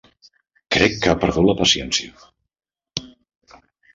Crec 0.75 0.95
que 1.03 1.11
ha 1.11 1.17
perdut 1.25 1.45
la 1.49 1.55
paciència. 1.59 3.11